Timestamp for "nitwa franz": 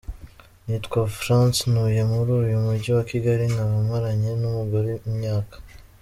0.65-1.55